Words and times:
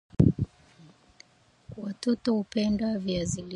Watoto 1.77 2.33
hupenda 2.33 2.97
viazi 2.97 3.41
lishe 3.41 3.49